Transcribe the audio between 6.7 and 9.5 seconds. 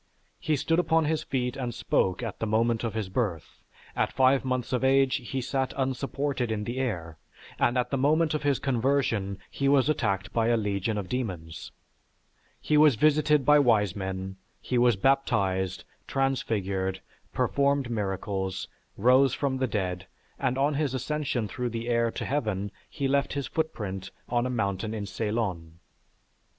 air; and at the moment of his conversion